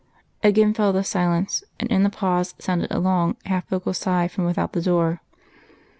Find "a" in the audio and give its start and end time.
2.91-2.97